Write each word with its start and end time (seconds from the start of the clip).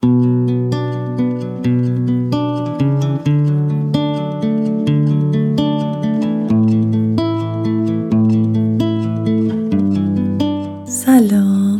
سلام 0.00 0.12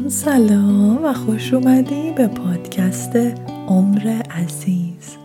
سلام 0.08 1.04
و 1.04 1.12
خوش 1.12 1.54
اومدی 1.54 2.12
به 2.16 2.26
پادکست 2.26 3.16
عمر 3.68 4.22
عزیز. 4.30 5.16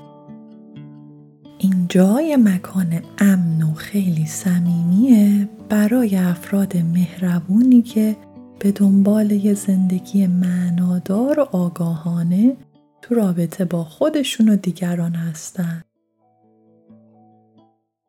اینجا 1.57 2.21
یه 2.21 2.37
مکان 2.37 3.01
امن 3.17 3.61
و 3.61 3.73
خیلی 3.73 4.25
صمیمیه 4.25 5.49
برای 5.69 6.15
افراد 6.15 6.77
مهربونی 6.77 7.81
که 7.81 8.15
به 8.59 8.71
دنبال 8.71 9.31
یه 9.31 9.53
زندگی 9.53 10.27
معنادار 10.27 11.39
و 11.39 11.47
آگاهانه 11.51 12.55
تو 13.07 13.15
رابطه 13.15 13.65
با 13.65 13.83
خودشون 13.83 14.49
و 14.49 14.55
دیگران 14.55 15.15
هستن. 15.15 15.81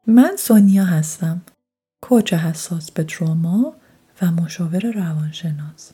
من 0.07 0.37
سونیا 0.39 0.85
هستم. 0.85 1.41
کوچ 2.03 2.33
حساس 2.33 2.91
به 2.91 3.05
تروما 3.05 3.75
و 4.23 4.31
مشاور 4.31 4.91
روانشناس 4.91 5.93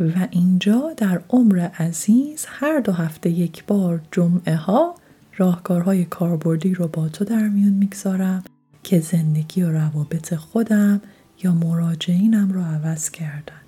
و 0.00 0.28
اینجا 0.30 0.92
در 0.96 1.20
عمر 1.28 1.58
عزیز 1.58 2.46
هر 2.48 2.80
دو 2.80 2.92
هفته 2.92 3.30
یک 3.30 3.64
بار 3.64 4.00
جمعه 4.12 4.56
ها 4.56 4.94
راهکارهای 5.36 6.04
کاربردی 6.04 6.74
رو 6.74 6.88
با 6.88 7.08
تو 7.08 7.24
در 7.24 7.48
میون 7.48 7.72
می‌گذارم 7.72 8.44
که 8.82 9.00
زندگی 9.00 9.62
و 9.62 9.70
روابط 9.70 10.34
خودم 10.34 11.00
یا 11.42 11.54
مراجعینم 11.54 12.52
رو 12.52 12.60
عوض 12.60 13.10
کردن. 13.10 13.63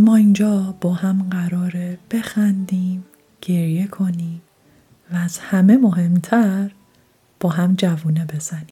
ما 0.00 0.16
اینجا 0.16 0.74
با 0.80 0.92
هم 0.92 1.28
قراره 1.30 1.98
بخندیم، 2.10 3.04
گریه 3.40 3.86
کنیم 3.86 4.42
و 5.12 5.16
از 5.16 5.38
همه 5.38 5.76
مهمتر 5.76 6.70
با 7.40 7.48
هم 7.48 7.74
جوونه 7.74 8.26
بزنیم. 8.26 8.68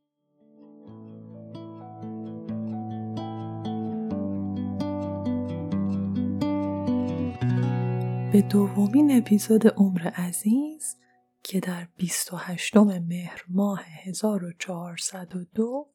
به 8.33 8.43
دومین 8.43 9.19
اپیزود 9.19 9.67
عمر 9.67 10.09
عزیز 10.09 10.97
که 11.43 11.61
در 11.61 11.89
28 11.97 12.77
مهر 12.77 13.45
ماه 13.49 13.83
1402 14.05 15.89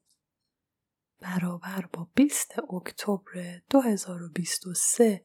برابر 1.23 1.85
با 1.93 2.07
20 2.15 2.51
اکتبر 2.73 3.61
2023 3.69 5.21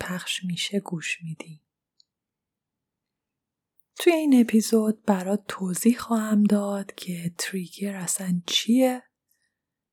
پخش 0.00 0.44
میشه 0.44 0.80
گوش 0.80 1.22
میدی. 1.22 1.62
توی 3.96 4.12
این 4.12 4.40
اپیزود 4.40 5.04
برات 5.04 5.44
توضیح 5.48 5.98
خواهم 5.98 6.44
داد 6.44 6.94
که 6.94 7.34
تریگر 7.38 7.96
اصلا 7.96 8.40
چیه؟ 8.46 9.02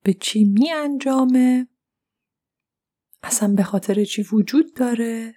به 0.03 0.14
چی 0.14 0.44
می 0.44 0.72
انجامه؟ 0.72 1.67
اصلا 3.23 3.53
به 3.53 3.64
خاطر 3.64 4.03
چی 4.03 4.23
وجود 4.23 4.75
داره؟ 4.75 5.36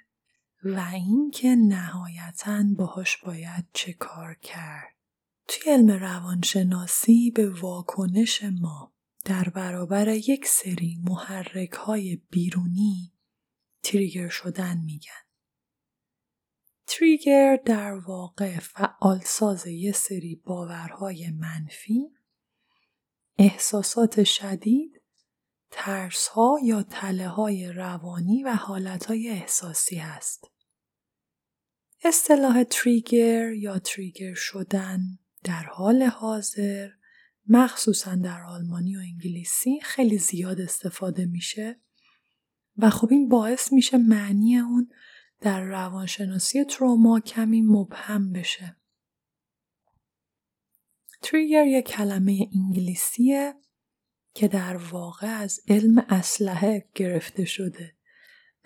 و 0.65 0.91
اینکه 0.95 1.49
نهایتا 1.49 2.65
باهاش 2.77 3.17
باید 3.17 3.65
چه 3.73 3.93
کار 3.93 4.35
کرد. 4.35 4.95
توی 5.49 5.73
علم 5.73 5.91
روانشناسی 5.91 7.31
به 7.31 7.51
واکنش 7.51 8.43
ما 8.43 8.93
در 9.25 9.49
برابر 9.49 10.09
یک 10.09 10.47
سری 10.47 10.99
محرک 11.05 11.73
های 11.73 12.23
بیرونی 12.31 13.12
تریگر 13.83 14.29
شدن 14.29 14.79
میگن. 14.85 15.23
تریگر 16.87 17.57
در 17.65 17.93
واقع 17.93 18.59
فعالساز 18.59 19.67
یه 19.67 19.93
سری 19.93 20.43
باورهای 20.47 21.31
منفی، 21.31 22.11
احساسات 23.39 24.25
شدید، 24.25 25.03
ترس 25.71 26.29
ها 26.29 26.59
یا 26.65 26.83
تله 26.83 27.29
های 27.29 27.73
روانی 27.73 28.42
و 28.42 28.55
حالت 28.55 29.05
های 29.05 29.29
احساسی 29.29 29.97
هست. 29.97 30.45
اصطلاح 32.05 32.65
تریگر 32.65 33.53
یا 33.53 33.79
تریگر 33.79 34.35
شدن 34.35 35.19
در 35.45 35.63
حال 35.63 36.03
حاضر 36.03 36.89
مخصوصا 37.48 38.15
در 38.15 38.42
آلمانی 38.42 38.97
و 38.97 38.98
انگلیسی 38.98 39.81
خیلی 39.81 40.19
زیاد 40.19 40.61
استفاده 40.61 41.27
میشه 41.27 41.81
و 42.77 42.91
خب 42.91 43.09
این 43.11 43.29
باعث 43.29 43.73
میشه 43.73 43.97
معنی 43.97 44.59
اون 44.59 44.91
در 45.41 45.65
روانشناسی 45.65 46.65
تروما 46.65 47.21
کمی 47.21 47.63
مبهم 47.63 48.33
بشه. 48.33 48.77
تریگر 51.23 51.67
یک 51.67 51.85
کلمه 51.85 52.49
انگلیسیه 52.55 53.55
که 54.35 54.49
در 54.49 54.77
واقع 54.77 55.27
از 55.27 55.61
علم 55.69 56.07
اسلحه 56.09 56.89
گرفته 56.95 57.45
شده 57.45 57.95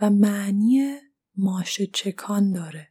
و 0.00 0.10
معنی 0.10 0.96
ماشه 1.36 1.86
چکان 1.86 2.52
داره. 2.52 2.88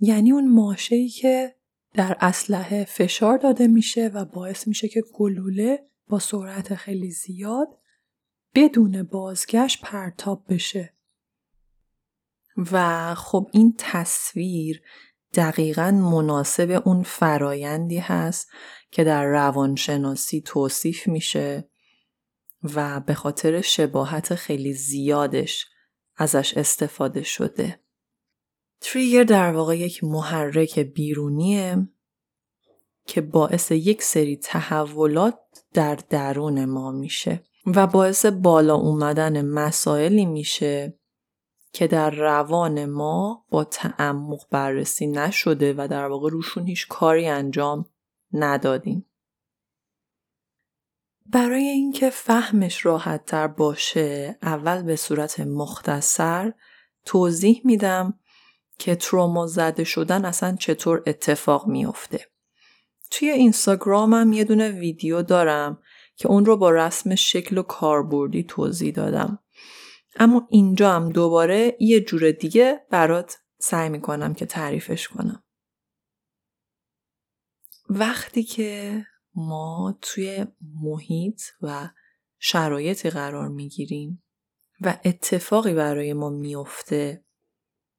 یعنی 0.00 0.32
اون 0.32 0.48
ماشه‌ای 0.48 1.08
که 1.08 1.56
در 1.94 2.16
اسلحه 2.20 2.84
فشار 2.84 3.38
داده 3.38 3.66
میشه 3.66 4.08
و 4.08 4.24
باعث 4.24 4.68
میشه 4.68 4.88
که 4.88 5.02
گلوله 5.14 5.86
با 6.08 6.18
سرعت 6.18 6.74
خیلی 6.74 7.10
زیاد 7.10 7.68
بدون 8.56 9.02
بازگشت 9.02 9.80
پرتاب 9.82 10.44
بشه 10.48 10.94
و 12.72 13.14
خب 13.14 13.50
این 13.52 13.74
تصویر 13.78 14.82
دقیقا 15.34 15.90
مناسب 15.90 16.82
اون 16.84 17.02
فرایندی 17.02 17.98
هست 17.98 18.48
که 18.90 19.04
در 19.04 19.24
روانشناسی 19.24 20.40
توصیف 20.40 21.08
میشه 21.08 21.68
و 22.62 23.00
به 23.00 23.14
خاطر 23.14 23.60
شباهت 23.60 24.34
خیلی 24.34 24.72
زیادش 24.72 25.66
ازش 26.16 26.56
استفاده 26.56 27.22
شده. 27.22 27.80
تریگر 28.80 29.24
در 29.24 29.52
واقع 29.52 29.78
یک 29.78 30.04
محرک 30.04 30.78
بیرونیه 30.78 31.88
که 33.06 33.20
باعث 33.20 33.70
یک 33.70 34.02
سری 34.02 34.36
تحولات 34.36 35.38
در 35.72 35.94
درون 35.94 36.64
ما 36.64 36.90
میشه 36.92 37.45
و 37.66 37.86
باعث 37.86 38.26
بالا 38.26 38.74
اومدن 38.74 39.44
مسائلی 39.44 40.26
میشه 40.26 40.98
که 41.72 41.86
در 41.86 42.10
روان 42.10 42.84
ما 42.84 43.44
با 43.48 43.64
تعمق 43.64 44.46
بررسی 44.50 45.06
نشده 45.06 45.74
و 45.78 45.88
در 45.90 46.06
واقع 46.06 46.30
روشون 46.30 46.66
هیچ 46.66 46.88
کاری 46.88 47.26
انجام 47.26 47.86
ندادیم. 48.32 49.06
برای 51.26 51.62
اینکه 51.62 52.10
فهمش 52.10 52.86
راحت 52.86 53.24
تر 53.24 53.46
باشه 53.46 54.38
اول 54.42 54.82
به 54.82 54.96
صورت 54.96 55.40
مختصر 55.40 56.52
توضیح 57.04 57.60
میدم 57.64 58.18
که 58.78 58.96
تروما 58.96 59.46
زده 59.46 59.84
شدن 59.84 60.24
اصلا 60.24 60.56
چطور 60.56 61.02
اتفاق 61.06 61.66
میافته. 61.66 62.26
توی 63.10 63.30
اینستاگرامم 63.30 64.32
یه 64.32 64.44
دونه 64.44 64.70
ویدیو 64.70 65.22
دارم 65.22 65.78
که 66.16 66.28
اون 66.28 66.44
رو 66.44 66.56
با 66.56 66.70
رسم 66.70 67.14
شکل 67.14 67.58
و 67.58 67.62
کاربردی 67.62 68.42
توضیح 68.42 68.94
دادم. 68.94 69.38
اما 70.16 70.46
اینجا 70.50 70.92
هم 70.92 71.08
دوباره 71.12 71.76
یه 71.80 72.00
جور 72.00 72.30
دیگه 72.30 72.86
برات 72.90 73.38
سعی 73.58 73.88
می‌کنم 73.88 74.34
که 74.34 74.46
تعریفش 74.46 75.08
کنم. 75.08 75.42
وقتی 77.88 78.42
که 78.42 79.06
ما 79.34 79.98
توی 80.02 80.46
محیط 80.82 81.42
و 81.62 81.88
شرایطی 82.38 83.10
قرار 83.10 83.48
می‌گیریم 83.48 84.22
و 84.80 84.98
اتفاقی 85.04 85.74
برای 85.74 86.12
ما 86.12 86.30
میفته 86.30 87.24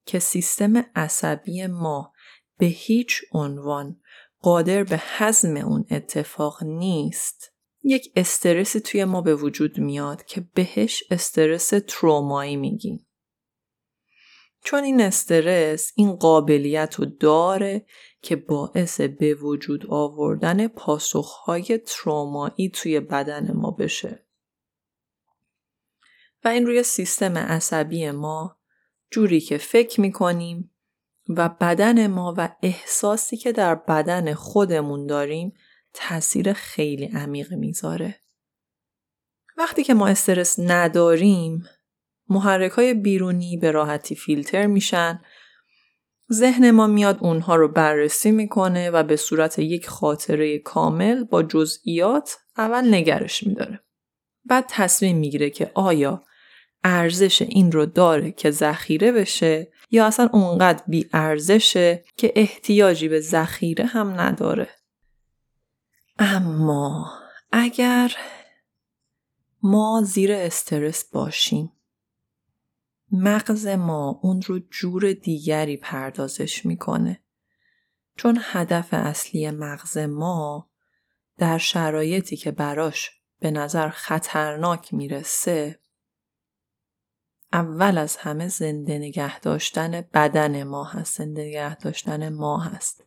که 0.05 0.19
سیستم 0.19 0.78
عصبی 0.95 1.67
ما 1.67 2.14
به 2.58 2.66
هیچ 2.66 3.22
عنوان 3.31 4.02
قادر 4.41 4.84
به 4.84 5.02
حزم 5.17 5.58
اون 5.58 5.85
اتفاق 5.91 6.64
نیست 6.64 7.53
یک 7.87 8.11
استرسی 8.16 8.79
توی 8.79 9.05
ما 9.05 9.22
به 9.22 9.35
وجود 9.35 9.79
میاد 9.79 10.25
که 10.25 10.47
بهش 10.53 11.03
استرس 11.11 11.73
ترومایی 11.87 12.55
میگیم. 12.55 13.07
چون 14.63 14.84
این 14.84 15.01
استرس 15.01 15.91
این 15.95 16.16
قابلیت 16.16 16.95
رو 16.95 17.05
داره 17.05 17.85
که 18.22 18.35
باعث 18.35 19.01
به 19.01 19.34
وجود 19.34 19.85
آوردن 19.89 20.67
پاسخهای 20.67 21.78
ترومایی 21.78 22.69
توی 22.73 22.99
بدن 22.99 23.51
ما 23.51 23.72
بشه. 23.72 24.28
و 26.43 26.47
این 26.47 26.66
روی 26.66 26.83
سیستم 26.83 27.37
عصبی 27.37 28.11
ما 28.11 28.59
جوری 29.11 29.41
که 29.41 29.57
فکر 29.57 30.01
می‌کنیم 30.01 30.72
و 31.29 31.49
بدن 31.49 32.07
ما 32.07 32.33
و 32.37 32.55
احساسی 32.61 33.37
که 33.37 33.51
در 33.51 33.75
بدن 33.75 34.33
خودمون 34.33 35.05
داریم 35.05 35.53
تاثیر 35.99 36.53
خیلی 36.53 37.05
عمیق 37.05 37.53
می‌ذاره. 37.53 38.16
وقتی 39.58 39.84
که 39.84 39.94
ما 39.94 40.08
استرس 40.08 40.59
نداریم 40.59 41.64
محرک 42.29 42.72
های 42.72 42.94
بیرونی 42.94 43.58
به 43.58 43.72
راحتی 43.72 44.16
فیلتر 44.16 44.66
میشن 44.66 45.22
ذهن 46.34 46.72
ما 46.72 46.88
میاد 46.88 47.17
اونها 47.22 47.55
رو 47.55 47.67
بررسی 47.67 48.32
می‌کنه 48.32 48.90
و 48.90 49.03
به 49.03 49.16
صورت 49.16 49.59
یک 49.59 49.88
خاطره 49.88 50.59
کامل 50.59 51.23
با 51.23 51.44
جزئیات 51.44 52.38
اول 52.58 52.93
نگرش 52.93 53.43
میداره. 53.43 53.79
بعد 54.46 54.66
تصمیم 54.70 55.17
می‌گیره 55.17 55.50
که 55.50 55.72
آیا 55.73 56.23
ارزش 56.84 57.41
این 57.41 57.72
رو 57.72 57.85
داره 57.85 58.32
که 58.32 58.52
ذخیره 58.52 59.11
بشه 59.11 59.72
یا 59.91 60.05
اصلا 60.05 60.29
اونقدر 60.34 60.84
بی 60.88 61.09
ارزشه 61.14 62.03
که 62.17 62.34
احتیاجی 62.35 63.08
به 63.08 63.20
ذخیره 63.20 63.85
هم 63.85 64.20
نداره. 64.20 64.70
اما 66.19 67.14
اگر 67.52 68.16
ما 69.64 70.02
زیر 70.05 70.31
استرس 70.31 71.05
باشیم 71.11 71.72
مغز 73.11 73.67
ما 73.67 74.19
اون 74.23 74.41
رو 74.41 74.59
جور 74.59 75.14
دیگری 75.14 75.78
پردازش 75.78 76.66
می‌کنه. 76.66 77.23
چون 78.16 78.40
هدف 78.41 78.87
اصلی 78.91 79.52
مغز 79.52 79.97
ما 79.97 80.69
در 81.37 81.58
شرایطی 81.58 82.37
که 82.37 82.52
براش 82.52 83.11
به 83.40 83.52
نظر 83.52 83.90
خطرناک 83.90 84.93
می‌رسه 84.93 85.79
اول 87.53 87.97
از 87.97 88.17
همه 88.17 88.47
زنده 88.47 88.97
نگه 88.97 89.40
داشتن 89.40 90.02
بدن 90.14 90.64
ما 90.64 90.84
هست 90.84 91.17
زنده 91.17 91.46
نگه 91.46 91.75
داشتن 91.75 92.29
ما 92.29 92.59
هست. 92.59 93.06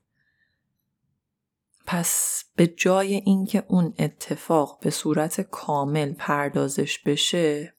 پس 1.93 2.45
به 2.57 2.67
جای 2.67 3.15
اینکه 3.15 3.65
اون 3.69 3.95
اتفاق 3.99 4.79
به 4.81 4.91
صورت 4.91 5.41
کامل 5.41 6.13
پردازش 6.13 6.99
بشه 6.99 7.77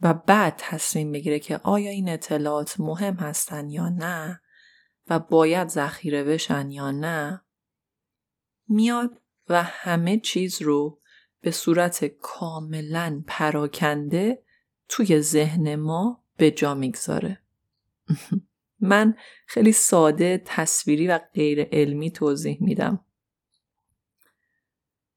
و 0.00 0.14
بعد 0.14 0.54
تصمیم 0.58 1.12
بگیره 1.12 1.38
که 1.38 1.58
آیا 1.58 1.90
این 1.90 2.08
اطلاعات 2.08 2.80
مهم 2.80 3.14
هستن 3.14 3.70
یا 3.70 3.88
نه 3.88 4.40
و 5.10 5.18
باید 5.18 5.68
ذخیره 5.68 6.24
بشن 6.24 6.70
یا 6.70 6.90
نه 6.90 7.44
میاد 8.68 9.22
و 9.48 9.62
همه 9.62 10.18
چیز 10.18 10.62
رو 10.62 11.00
به 11.40 11.50
صورت 11.50 12.04
کاملا 12.04 13.24
پراکنده 13.26 14.42
توی 14.88 15.20
ذهن 15.20 15.76
ما 15.76 16.24
به 16.36 16.50
جا 16.50 16.74
می‌گذاره. 16.74 17.42
من 18.80 19.16
خیلی 19.46 19.72
ساده 19.72 20.42
تصویری 20.44 21.06
و 21.06 21.18
غیر 21.18 21.68
علمی 21.72 22.10
توضیح 22.10 22.58
میدم. 22.60 23.04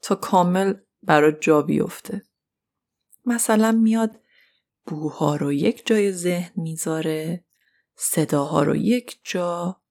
تا 0.01 0.15
کامل 0.15 0.73
برای 1.03 1.33
جا 1.41 1.61
بیفته. 1.61 2.21
مثلا 3.25 3.71
میاد 3.71 4.19
بوها 4.85 5.35
رو 5.35 5.53
یک 5.53 5.87
جای 5.87 6.11
ذهن 6.11 6.51
می‌ذاره 6.55 7.45
صداها 7.95 8.63
رو 8.63 8.75
یک 8.75 9.19
جا 9.23 9.81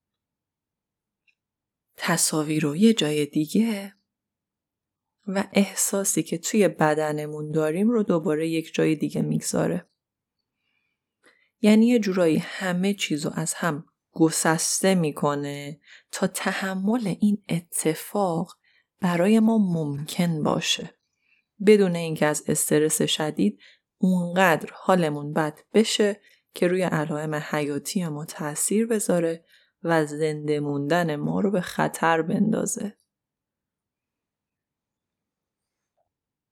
تصاویر 1.97 2.63
رو 2.63 2.75
یه 2.75 2.93
جای 2.93 3.25
دیگه 3.25 3.95
و 5.27 5.43
احساسی 5.53 6.23
که 6.23 6.37
توی 6.37 6.67
بدنمون 6.67 7.51
داریم 7.51 7.89
رو 7.89 8.03
دوباره 8.03 8.49
یک 8.49 8.73
جای 8.73 8.95
دیگه 8.95 9.21
می‌گذاره. 9.21 9.87
یعنی 11.63 11.87
یه 11.87 11.99
جورایی 11.99 12.37
همه 12.37 12.93
چیز 12.93 13.25
رو 13.25 13.31
از 13.35 13.53
هم 13.53 13.85
گسسته 14.11 14.95
می‌کنه 14.95 15.79
تا 16.11 16.27
تحمل 16.27 17.15
این 17.19 17.43
اتفاق 17.49 18.57
برای 19.01 19.39
ما 19.39 19.57
ممکن 19.57 20.43
باشه. 20.43 20.89
بدون 21.65 21.95
اینکه 21.95 22.25
از 22.25 22.43
استرس 22.47 23.01
شدید 23.01 23.59
اونقدر 23.97 24.69
حالمون 24.73 25.33
بد 25.33 25.59
بشه 25.73 26.19
که 26.53 26.67
روی 26.67 26.81
علائم 26.81 27.35
حیاتی 27.35 28.07
ما 28.07 28.25
تاثیر 28.25 28.87
بذاره 28.87 29.45
و 29.83 30.05
زنده 30.05 30.59
موندن 30.59 31.15
ما 31.15 31.39
رو 31.39 31.51
به 31.51 31.61
خطر 31.61 32.21
بندازه. 32.21 32.97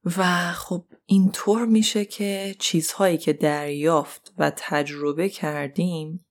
و 0.06 0.52
خب 0.54 0.86
اینطور 1.06 1.66
میشه 1.66 2.06
که 2.06 2.56
چیزهایی 2.60 3.18
که 3.18 3.34
دریافت 3.34 4.34
و 4.38 4.52
تجربه 4.58 5.30
کردیم 5.30 6.26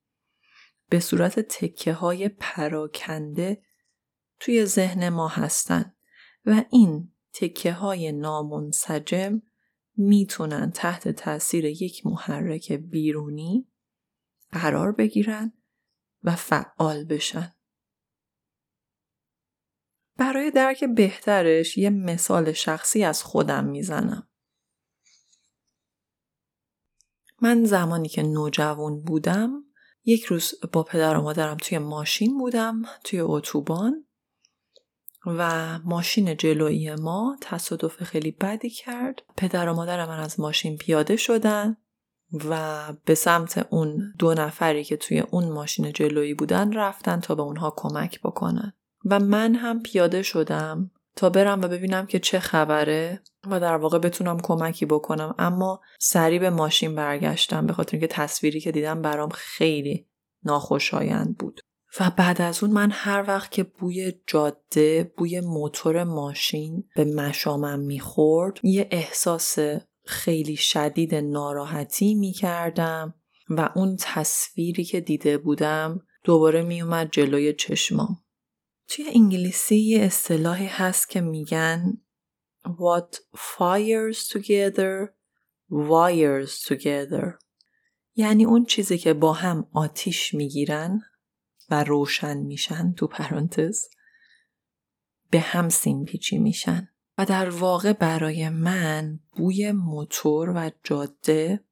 به 0.88 1.00
صورت 1.00 1.40
تکه 1.40 1.92
های 1.92 2.28
پراکنده 2.28 3.62
توی 4.40 4.64
ذهن 4.64 5.08
ما 5.08 5.28
هستن 5.28 5.94
و 6.46 6.64
این 6.70 7.12
تکه 7.32 7.72
های 7.72 8.12
نامنسجم 8.12 9.42
می‌تونن 9.96 10.70
تحت 10.70 11.08
تاثیر 11.08 11.64
یک 11.64 12.06
محرک 12.06 12.72
بیرونی 12.72 13.68
قرار 14.52 14.92
بگیرن 14.92 15.52
و 16.22 16.36
فعال 16.36 17.04
بشن. 17.04 17.52
برای 20.20 20.50
درک 20.50 20.84
بهترش 20.84 21.78
یه 21.78 21.90
مثال 21.90 22.52
شخصی 22.52 23.04
از 23.04 23.22
خودم 23.22 23.64
می‌زنم. 23.64 24.28
من 27.42 27.64
زمانی 27.64 28.08
که 28.08 28.22
نوجوان 28.22 29.00
بودم 29.00 29.64
یک 30.04 30.24
روز 30.24 30.54
با 30.72 30.82
پدر 30.82 31.16
و 31.16 31.22
مادرم 31.22 31.56
توی 31.56 31.78
ماشین 31.78 32.38
بودم 32.38 32.82
توی 33.04 33.20
اتوبان 33.20 34.04
و 35.26 35.78
ماشین 35.78 36.36
جلویی 36.36 36.94
ما 36.94 37.36
تصادف 37.40 38.02
خیلی 38.02 38.30
بدی 38.30 38.70
کرد 38.70 39.22
پدر 39.36 39.68
و 39.68 39.74
مادر 39.74 40.06
من 40.06 40.18
از 40.20 40.40
ماشین 40.40 40.76
پیاده 40.76 41.16
شدن 41.16 41.76
و 42.48 42.82
به 43.04 43.14
سمت 43.14 43.66
اون 43.70 44.14
دو 44.18 44.34
نفری 44.34 44.84
که 44.84 44.96
توی 44.96 45.20
اون 45.20 45.52
ماشین 45.52 45.92
جلویی 45.92 46.34
بودن 46.34 46.72
رفتن 46.72 47.20
تا 47.20 47.34
به 47.34 47.42
اونها 47.42 47.74
کمک 47.76 48.20
بکنن 48.20 48.72
و 49.04 49.20
من 49.20 49.54
هم 49.54 49.82
پیاده 49.82 50.22
شدم 50.22 50.90
تا 51.16 51.30
برم 51.30 51.60
و 51.60 51.68
ببینم 51.68 52.06
که 52.06 52.18
چه 52.18 52.40
خبره 52.40 53.20
و 53.50 53.60
در 53.60 53.76
واقع 53.76 53.98
بتونم 53.98 54.40
کمکی 54.40 54.86
بکنم. 54.86 55.34
اما 55.38 55.80
سریع 55.98 56.38
به 56.38 56.50
ماشین 56.50 56.94
برگشتم 56.94 57.66
به 57.66 57.72
خاطر 57.72 57.90
اینکه 57.92 58.06
تصویری 58.06 58.60
که 58.60 58.72
دیدم 58.72 59.02
برام 59.02 59.28
خیلی 59.28 60.06
ناخوشایند 60.44 61.36
بود. 61.38 61.60
و 62.00 62.10
بعد 62.16 62.42
از 62.42 62.62
اون 62.62 62.72
من 62.72 62.90
هر 62.92 63.24
وقت 63.28 63.50
که 63.50 63.62
بوی 63.62 64.12
جاده 64.26 65.12
بوی 65.16 65.40
موتور 65.40 66.04
ماشین 66.04 66.84
به 66.96 67.04
مشامم 67.04 67.80
می‌خورد 67.80 68.60
یه 68.62 68.88
احساس 68.90 69.58
خیلی 70.04 70.56
شدید 70.56 71.14
ناراحتی 71.14 72.14
می‌کردم 72.14 73.14
و 73.48 73.70
اون 73.74 73.96
تصویری 74.00 74.84
که 74.84 75.00
دیده 75.00 75.38
بودم 75.38 76.00
دوباره 76.24 76.62
میومد 76.62 77.08
جلوی 77.12 77.52
چشمام. 77.52 78.18
توی 78.90 79.10
انگلیسی 79.14 79.76
یه 79.76 80.02
اصطلاحی 80.02 80.66
هست 80.66 81.08
که 81.08 81.20
میگن 81.20 81.98
What 82.64 83.16
fires 83.36 84.18
together 84.28 85.08
wires 85.70 86.68
together. 86.68 87.34
یعنی 88.14 88.44
اون 88.44 88.64
چیزی 88.64 88.98
که 88.98 89.14
با 89.14 89.32
هم 89.32 89.68
آتیش 89.72 90.34
می‌گیرن 90.34 91.00
و 91.70 91.84
روشن 91.84 92.36
میشن 92.36 92.92
تو 92.92 93.06
پرانتز 93.06 93.88
به 95.30 95.40
هم 95.40 95.68
سیمپیچی 95.68 96.38
میشن. 96.38 96.88
و 97.18 97.26
در 97.26 97.50
واقع 97.50 97.92
برای 97.92 98.48
من 98.48 99.20
بوی 99.32 99.72
موتور 99.72 100.52
و 100.56 100.70
جاده 100.84 101.64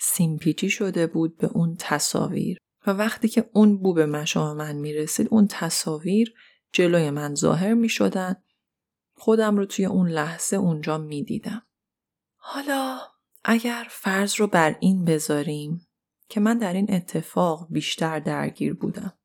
سیمپیچی 0.00 0.70
شده 0.70 1.06
بود 1.06 1.36
به 1.36 1.46
اون 1.46 1.76
تصاویر. 1.78 2.61
و 2.86 2.90
وقتی 2.90 3.28
که 3.28 3.50
اون 3.52 3.78
بو 3.78 3.94
به 3.94 4.06
مشام 4.06 4.56
من 4.56 4.76
می‌رسید 4.76 5.28
اون 5.30 5.46
تصاویر 5.50 6.34
جلوی 6.72 7.10
من 7.10 7.34
ظاهر 7.34 7.74
می‌شدن 7.74 8.36
خودم 9.14 9.56
رو 9.56 9.66
توی 9.66 9.84
اون 9.84 10.08
لحظه 10.08 10.56
اونجا 10.56 10.98
می‌دیدم 10.98 11.62
حالا 12.36 12.98
اگر 13.44 13.86
فرض 13.90 14.34
رو 14.34 14.46
بر 14.46 14.76
این 14.80 15.04
بذاریم 15.04 15.86
که 16.28 16.40
من 16.40 16.58
در 16.58 16.72
این 16.72 16.94
اتفاق 16.94 17.66
بیشتر 17.70 18.18
درگیر 18.18 18.74
بودم. 18.74 19.18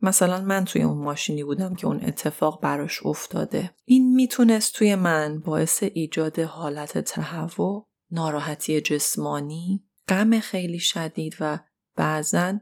مثلا 0.00 0.40
من 0.40 0.64
توی 0.64 0.82
اون 0.82 0.98
ماشینی 0.98 1.44
بودم 1.44 1.74
که 1.74 1.86
اون 1.86 2.04
اتفاق 2.04 2.60
براش 2.62 3.06
افتاده. 3.06 3.74
این 3.84 4.14
می‌تونست 4.14 4.74
توی 4.74 4.94
من 4.94 5.40
باعث 5.40 5.82
ایجاد 5.82 6.38
حالت 6.38 6.98
تهوع، 6.98 7.88
ناراحتی 8.10 8.80
جسمانی، 8.80 9.84
غم 10.08 10.40
خیلی 10.40 10.78
شدید 10.78 11.36
و 11.40 11.58
بعضا 11.98 12.58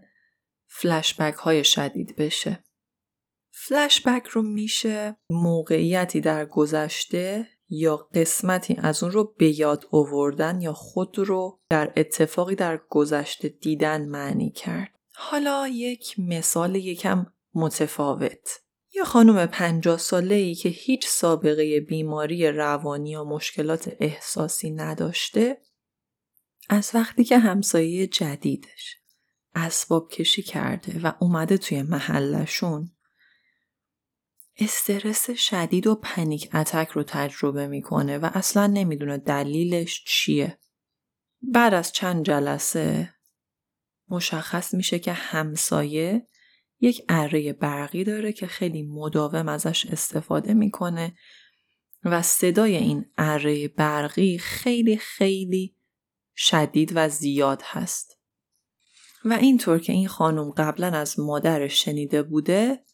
فلشبک 0.66 1.34
های 1.34 1.64
شدید 1.64 2.16
بشه. 2.16 2.64
فلشبک 3.50 4.26
رو 4.26 4.42
میشه 4.42 5.16
موقعیتی 5.30 6.20
در 6.20 6.46
گذشته 6.46 7.48
یا 7.68 7.96
قسمتی 7.96 8.76
از 8.78 9.02
اون 9.02 9.12
رو 9.12 9.34
به 9.38 9.58
یاد 9.58 9.88
آوردن 9.92 10.60
یا 10.60 10.72
خود 10.72 11.18
رو 11.18 11.60
در 11.70 11.92
اتفاقی 11.96 12.54
در 12.54 12.80
گذشته 12.88 13.48
دیدن 13.48 14.08
معنی 14.08 14.50
کرد. 14.50 14.90
حالا 15.14 15.68
یک 15.68 16.14
مثال 16.18 16.74
یکم 16.74 17.26
متفاوت. 17.54 18.60
یه 18.94 19.04
خانم 19.04 19.46
پنجاه 19.46 19.98
ساله 19.98 20.34
ای 20.34 20.54
که 20.54 20.68
هیچ 20.68 21.06
سابقه 21.06 21.80
بیماری 21.80 22.48
روانی 22.48 23.10
یا 23.10 23.24
مشکلات 23.24 23.96
احساسی 24.00 24.70
نداشته 24.70 25.58
از 26.68 26.90
وقتی 26.94 27.24
که 27.24 27.38
همسایه 27.38 28.06
جدیدش 28.06 28.96
اسباب 29.56 30.10
کشی 30.10 30.42
کرده 30.42 31.00
و 31.02 31.12
اومده 31.20 31.58
توی 31.58 31.82
محلشون 31.82 32.90
استرس 34.58 35.30
شدید 35.30 35.86
و 35.86 35.94
پنیک 35.94 36.50
اتک 36.54 36.88
رو 36.88 37.02
تجربه 37.02 37.66
می‌کنه 37.66 38.18
و 38.18 38.30
اصلا 38.34 38.66
نمی‌دونه 38.66 39.18
دلیلش 39.18 40.04
چیه. 40.06 40.58
بعد 41.42 41.74
از 41.74 41.92
چند 41.92 42.24
جلسه 42.24 43.14
مشخص 44.08 44.74
میشه 44.74 44.98
که 44.98 45.12
همسایه 45.12 46.26
یک 46.80 47.02
اره 47.08 47.52
برقی 47.52 48.04
داره 48.04 48.32
که 48.32 48.46
خیلی 48.46 48.82
مداوم 48.82 49.48
ازش 49.48 49.86
استفاده 49.86 50.54
می‌کنه 50.54 51.16
و 52.04 52.22
صدای 52.22 52.76
این 52.76 53.04
اره 53.18 53.68
برقی 53.68 54.38
خیلی 54.38 54.96
خیلی 54.96 55.76
شدید 56.36 56.92
و 56.94 57.08
زیاد 57.08 57.62
هست. 57.64 58.15
و 59.26 59.32
اینطور 59.32 59.78
که 59.78 59.92
این 59.92 60.08
خانم 60.08 60.50
قبلا 60.50 60.86
از 60.86 61.20
مادرش 61.20 61.84
شنیده 61.84 62.22
بوده 62.22 62.84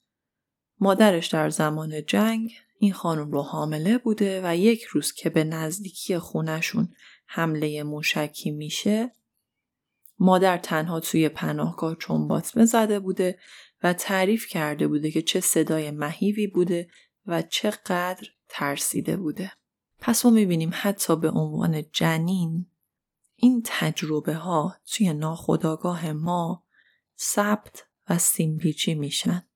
مادرش 0.81 1.27
در 1.27 1.51
زمان 1.51 2.05
جنگ 2.07 2.53
این 2.79 2.93
خانم 2.93 3.31
رو 3.31 3.43
حامله 3.43 3.99
بوده 3.99 4.41
و 4.45 4.57
یک 4.57 4.83
روز 4.83 5.13
که 5.13 5.31
به 5.31 5.45
نزدیکی 5.45 6.19
خونشون 6.19 6.89
حمله 7.27 7.83
موشکی 7.83 8.51
میشه 8.51 9.15
مادر 10.19 10.59
تنها 10.59 11.01
توی 11.01 11.29
پناهگاه 11.29 11.97
چنباتمه 12.01 12.65
زده 12.65 13.01
بوده 13.01 13.39
و 13.83 13.93
تعریف 13.93 14.47
کرده 14.47 14.89
بوده 14.89 15.11
که 15.11 15.23
چه 15.23 15.41
صدای 15.41 15.91
مهیوی 15.91 16.47
بوده 16.47 16.89
و 17.27 17.43
چقدر 17.43 18.29
ترسیده 18.49 19.17
بوده. 19.17 19.53
پس 19.99 20.25
ما 20.27 20.31
می‌بینیم 20.31 20.71
حتی 20.73 21.17
به 21.17 21.31
عنوان 21.31 21.85
جنین 21.93 22.67
این 23.43 23.63
تجربه 23.65 24.35
ها 24.35 24.77
توی 24.87 25.13
ناخداگاه 25.13 26.13
ما 26.13 26.65
ثبت 27.19 27.87
و 28.09 28.19
سیمپیچی 28.19 28.95
میشن. 28.95 29.49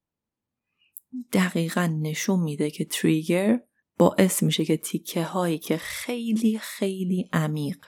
دقیقا 1.32 1.98
نشون 2.02 2.40
میده 2.40 2.70
که 2.70 2.84
تریگر 2.84 3.60
باعث 3.98 4.42
میشه 4.42 4.64
که 4.64 4.76
تیکه 4.76 5.24
هایی 5.24 5.58
که 5.58 5.76
خیلی 5.76 6.58
خیلی 6.58 7.28
عمیق 7.32 7.86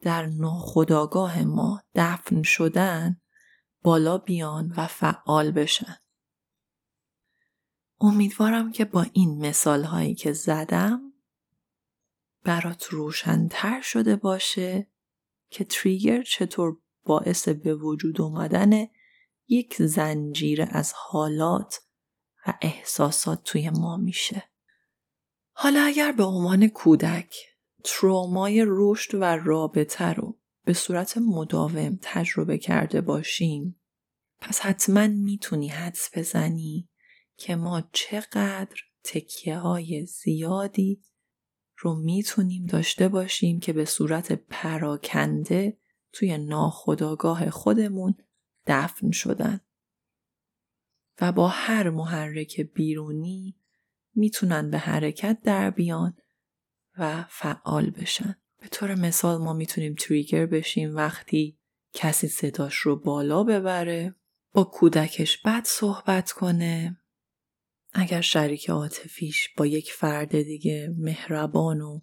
در 0.00 0.26
ناخداگاه 0.26 1.42
ما 1.42 1.82
دفن 1.94 2.42
شدن 2.42 3.20
بالا 3.82 4.18
بیان 4.18 4.74
و 4.76 4.86
فعال 4.86 5.50
بشن. 5.50 5.96
امیدوارم 8.00 8.72
که 8.72 8.84
با 8.84 9.06
این 9.12 9.46
مثال 9.46 9.84
هایی 9.84 10.14
که 10.14 10.32
زدم 10.32 11.09
برات 12.44 12.84
روشنتر 12.84 13.80
شده 13.80 14.16
باشه 14.16 14.86
که 15.50 15.64
تریگر 15.64 16.22
چطور 16.22 16.78
باعث 17.04 17.48
به 17.48 17.74
وجود 17.74 18.20
اومدن 18.20 18.86
یک 19.48 19.82
زنجیره 19.82 20.68
از 20.70 20.92
حالات 20.96 21.80
و 22.46 22.54
احساسات 22.62 23.42
توی 23.44 23.70
ما 23.70 23.96
میشه. 23.96 24.50
حالا 25.52 25.80
اگر 25.80 26.12
به 26.12 26.24
عنوان 26.24 26.68
کودک 26.68 27.36
ترومای 27.84 28.64
رشد 28.66 29.14
و 29.14 29.24
رابطه 29.24 30.12
رو 30.12 30.38
به 30.64 30.72
صورت 30.72 31.18
مداوم 31.18 31.98
تجربه 32.02 32.58
کرده 32.58 33.00
باشیم 33.00 33.80
پس 34.40 34.60
حتما 34.60 35.06
می‌تونی 35.06 35.68
حدس 35.68 36.10
بزنی 36.16 36.88
که 37.36 37.56
ما 37.56 37.82
چقدر 37.92 38.76
تکیه 39.04 39.58
های 39.58 40.06
زیادی 40.06 41.02
رو 41.80 41.94
می‌تونیم 41.94 42.66
داشته 42.66 43.08
باشیم 43.08 43.60
که 43.60 43.72
به 43.72 43.84
صورت 43.84 44.32
پراکنده 44.32 45.76
توی 46.12 46.38
ناخداگاه 46.38 47.50
خودمون 47.50 48.14
دفن 48.66 49.10
شدن 49.10 49.60
و 51.20 51.32
با 51.32 51.48
هر 51.48 51.90
محرک 51.90 52.60
بیرونی 52.60 53.56
می‌تونن 54.14 54.70
به 54.70 54.78
حرکت 54.78 55.38
در 55.44 55.70
بیان 55.70 56.16
و 56.98 57.24
فعال 57.28 57.90
بشن. 57.90 58.36
به 58.58 58.68
طور 58.68 58.94
مثال 58.94 59.38
ما 59.38 59.52
می‌تونیم 59.52 59.94
تریگر 59.94 60.46
بشیم 60.46 60.96
وقتی 60.96 61.58
کسی 61.92 62.28
صداش 62.28 62.74
رو 62.74 62.96
بالا 62.96 63.44
ببره 63.44 64.14
با 64.52 64.64
کودکش 64.64 65.38
بد 65.42 65.64
صحبت 65.64 66.32
کنه 66.32 66.99
اگر 67.92 68.20
شریک 68.20 68.70
عاطفیش 68.70 69.48
با 69.56 69.66
یک 69.66 69.92
فرد 69.92 70.42
دیگه 70.42 70.94
مهربان 70.98 71.80
و 71.80 72.00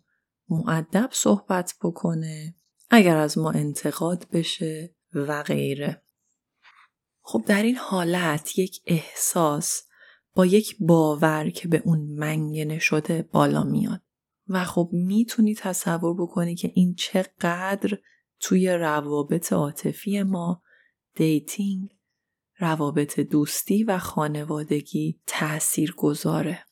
معدب 0.50 1.10
صحبت 1.12 1.74
بکنه 1.82 2.56
اگر 2.90 3.18
از 3.18 3.38
ما 3.38 3.52
انتقاد 3.52 4.28
بشه 4.34 4.96
و 5.14 5.44
غیره. 5.44 6.02
خب 7.22 7.44
در 7.48 7.64
این 7.64 7.76
حالت 7.76 8.60
یک 8.60 8.82
احساس 8.86 9.84
با 10.34 10.46
یک 10.46 10.78
باور 10.80 11.50
که 11.50 11.68
به 11.68 11.82
اون 11.86 12.00
منگنه 12.00 12.80
شده 12.80 13.22
بالا 13.32 13.64
میاد. 13.64 14.02
و 14.48 14.64
خب 14.64 14.90
می‌تونی 14.94 15.56
تصور 15.56 16.14
بکنی 16.14 16.56
که 16.56 16.72
این 16.76 16.96
چقدر 16.96 17.98
توی 18.40 18.70
روابط 18.70 19.54
عاطفی 19.54 20.24
ما 20.24 20.62
dating 21.16 21.97
روابط 22.60 23.20
دوستی 23.20 23.84
و 23.84 23.98
خانوادگی 23.98 25.22
تأثیر 25.28 25.94
گذاره. 25.98 26.66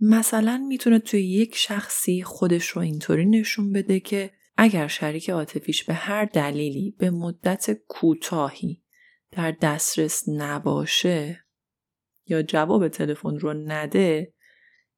مثلا 0.00 0.64
می‌تونه 0.68 0.98
توی 0.98 1.22
یک 1.22 1.56
شخصی 1.56 2.22
خودش 2.22 2.68
رو 2.68 2.82
اینطوری 2.82 3.26
نشون 3.26 3.72
بده 3.72 4.00
که 4.00 4.30
اگر 4.56 4.86
شریک 4.86 5.30
عاطفیش 5.30 5.84
به 5.84 5.94
هر 5.94 6.24
دلیلی 6.24 6.96
به 6.98 7.10
مدت 7.10 7.70
کوتاهی 7.88 8.82
در 9.30 9.56
دسترس 9.60 10.28
نباشه 10.28 11.44
یا 12.26 12.42
جواب 12.42 12.88
تلفن 12.88 13.38
رو 13.38 13.54
نده 13.54 14.34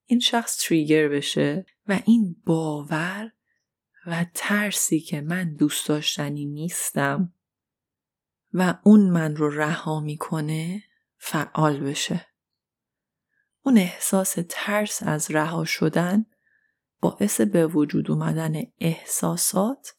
این 0.04 0.20
شخص 0.20 0.56
trigger 0.56 1.08
بشه 1.08 1.66
و 1.86 2.00
این 2.04 2.36
باور 2.46 3.32
و 4.06 4.26
ترسی 4.34 5.00
که 5.00 5.20
من 5.20 5.54
دوست 5.54 5.88
داشتنی 5.88 6.46
نیستم 6.46 7.34
و 8.54 8.78
اون 8.82 9.00
من 9.10 9.36
رو 9.36 9.50
رها 9.50 10.00
می‌کنه 10.00 10.82
فعال 11.18 11.80
بشه. 11.80 12.26
اون 13.62 13.78
احساس 13.78 14.36
ترس 14.48 15.02
از 15.02 15.30
رها 15.30 15.64
شدن 15.64 16.26
باعث 17.00 17.40
به 17.40 17.66
وجود 17.66 18.10
اومدن 18.10 18.62
احساسات 18.80 19.94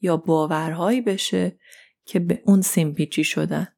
یا 0.00 0.16
باورهایی 0.16 1.00
بشه 1.00 1.58
که 2.04 2.18
به 2.18 2.42
اون 2.44 2.62
سیمپیچی 2.62 3.24
شدن. 3.24 3.68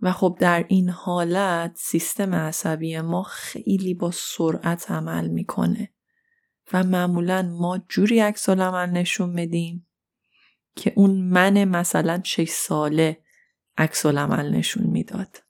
و 0.00 0.12
خب 0.12 0.36
در 0.40 0.64
این 0.68 0.88
حالت 0.88 1.76
سیستم 1.76 2.34
عصبی 2.34 3.00
ما 3.00 3.22
خیلی 3.22 3.94
با 3.94 4.10
سرعت 4.10 4.90
عمل 4.90 5.28
می‌کنه 5.28 5.94
و 6.72 6.82
معمولا 6.82 7.42
ما 7.42 7.78
جوری 7.88 8.20
عکس 8.20 8.48
نشون 8.48 9.30
میدیم 9.30 9.88
که 10.76 10.92
اون 10.96 11.10
من 11.10 11.64
مثلا 11.64 12.20
6 12.24 12.50
ساله 12.50 13.22
عکس 13.78 14.06
نشون 14.06 14.86
می‌داد 14.86 15.42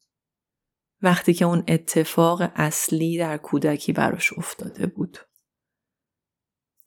وقتی 1.02 1.35
که 1.35 1.45
اون 1.45 1.64
اتفاق 1.69 2.52
اصلی 2.55 3.19
در 3.19 3.37
کودکی 3.37 3.93
براش 3.93 4.33
افتاده 4.33 4.87
بود 4.87 5.19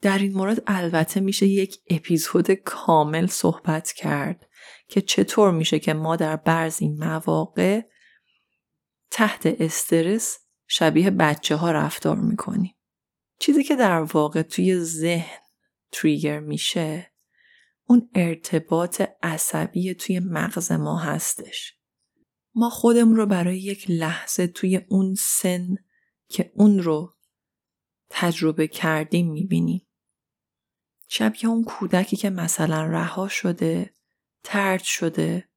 در 0.01 0.17
این 0.17 0.33
مورد 0.33 0.63
البته 0.67 1.19
میشه 1.19 1.47
یک 1.47 1.79
اپیزود 1.89 2.51
کامل 2.51 3.25
صحبت 3.25 3.91
کرد 3.91 4.49
که 4.87 5.01
چطور 5.01 5.51
میشه 5.51 5.79
که 5.79 5.93
ما 5.93 6.15
در 6.15 6.35
بعضی 6.35 6.89
مواقع 6.89 7.81
تحت 9.11 9.45
استرس 9.45 10.37
شبیه 10.67 11.11
بچه 11.11 11.55
ها 11.55 11.71
رفتار 11.71 12.17
می‌کنیم. 12.17 12.75
چیزی 13.39 13.63
که 13.63 13.75
در 13.75 14.01
واقع 14.01 14.41
توی 14.41 14.79
ذهن 14.79 15.39
تریگر 15.91 16.39
میشه 16.39 17.11
اون 17.87 18.09
ارتباط 18.15 19.01
عصبی 19.23 19.93
توی 19.93 20.19
مغز 20.19 20.71
ما 20.71 20.99
هستش. 20.99 21.73
ما 22.55 22.69
خودمون 22.69 23.15
رو 23.15 23.25
برای 23.25 23.59
یک 23.59 23.85
لحظه 23.89 24.47
توی 24.47 24.81
اون 24.89 25.15
سن 25.15 25.75
که 26.29 26.51
اون 26.55 26.79
رو 26.79 27.13
تجربه 28.09 28.67
کردیم 28.67 29.31
می‌بینیم. 29.31 29.87
شبیه 31.07 31.45
اون 31.45 31.63
کودکی 31.63 32.15
که 32.15 32.29
مثلا 32.29 32.83
رها 32.83 33.27
شده 33.27 33.93
ترد 34.43 34.83
شده 34.83 35.49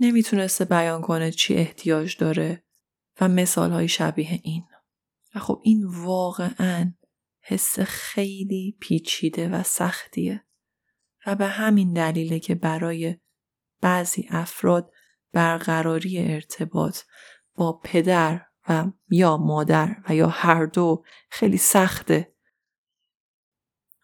نمی‌تونسته 0.00 0.64
بیان 0.64 1.02
کنه 1.02 1.30
چی 1.30 1.54
احتیاج 1.54 2.16
داره 2.16 2.64
و 3.20 3.28
مثال 3.28 3.72
های 3.72 3.88
شبیه 3.88 4.40
این 4.42 4.64
و 5.34 5.38
خب 5.38 5.60
این 5.64 5.86
واقعا 5.86 6.94
حس 7.40 7.80
خیلی 7.80 8.76
پیچیده 8.80 9.48
و 9.48 9.62
سختیه 9.62 10.44
و 11.26 11.34
به 11.34 11.46
همین 11.46 11.92
دلیله 11.92 12.38
که 12.38 12.54
برای 12.54 13.16
بعضی 13.80 14.28
افراد 14.30 14.90
برقراری 15.32 16.18
ارتباط 16.18 16.98
با 17.54 17.80
پدر 17.84 18.40
و 18.68 18.84
یا 19.10 19.36
مادر 19.36 19.96
و 20.08 20.14
یا 20.14 20.28
هر 20.28 20.66
دو 20.66 21.04
خیلی 21.30 21.56
سخته 21.56 22.32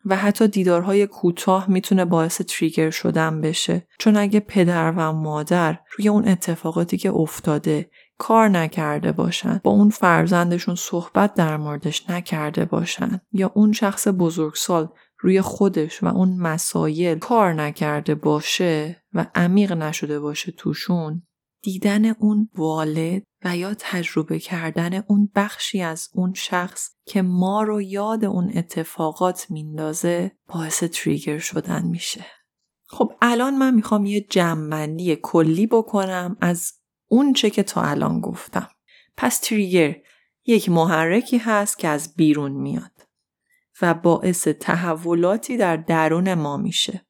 و 0.04 0.16
حتی 0.16 0.48
دیدارهای 0.48 1.06
کوتاه 1.06 1.70
می‌تونه 1.70 2.04
باعث 2.04 2.40
تریگر 2.40 2.90
شدن 2.90 3.40
بشه. 3.40 3.86
چون 3.98 4.16
اگه 4.16 4.40
پدر 4.40 4.92
و 4.96 5.12
مادر 5.12 5.78
روی 5.96 6.08
اون 6.08 6.28
اتفاقاتی 6.28 6.98
که 6.98 7.10
افتاده 7.10 7.90
کار 8.18 8.48
نکرده 8.48 9.12
باشن 9.12 9.60
با 9.64 9.70
اون 9.70 9.90
فرزندشون 9.90 10.74
صحبت 10.74 11.34
در 11.34 11.56
موردش 11.56 12.10
نکرده 12.10 12.64
باشن 12.64 13.20
یا 13.32 13.52
اون 13.54 13.72
شخص 13.72 14.08
بزرگسال 14.08 14.88
روی 15.20 15.40
خودش 15.40 16.02
و 16.02 16.06
اون 16.06 16.36
مسایل 16.36 17.18
کار 17.18 17.52
نکرده 17.52 18.14
باشه 18.14 19.02
و 19.12 19.26
عمیق 19.34 19.72
نشده 19.72 20.20
باشه 20.20 20.52
توشون 20.52 21.22
دیدن 21.62 22.04
اون 22.04 22.48
والد 22.54 23.22
و 23.44 23.56
یا 23.56 23.74
تجربه 23.78 24.38
کردن 24.38 25.02
اون 25.08 25.30
بخشی 25.34 25.82
از 25.82 26.08
اون 26.14 26.32
شخص 26.34 26.90
که 27.06 27.22
ما 27.22 27.62
رو 27.62 27.82
یاد 27.82 28.24
اون 28.24 28.52
اتفاقات 28.54 29.50
میندازه 29.50 30.32
باعث 30.48 30.84
تریگر 30.84 31.38
شدن 31.38 31.86
میشه. 31.86 32.24
خب 32.88 33.12
الان 33.22 33.58
من 33.58 33.74
می‌خوام 33.74 34.06
یه 34.06 34.20
جمعنی 34.20 35.16
کلی 35.22 35.66
بکنم 35.66 36.36
از 36.40 36.72
اون 37.10 37.32
چه 37.32 37.50
که 37.50 37.62
تا 37.62 37.82
الان 37.82 38.20
گفتم. 38.20 38.68
پس 39.16 39.38
تریگر 39.38 39.96
یک 40.46 40.68
محرکی 40.68 41.38
هست 41.38 41.78
که 41.78 41.88
از 41.88 42.14
بیرون 42.14 42.52
میاد 42.52 42.97
و 43.82 43.94
باعث 43.94 44.48
تحولاتی 44.48 45.56
در 45.56 45.76
درون 45.76 46.34
ما 46.34 46.56
میشه. 46.56 47.06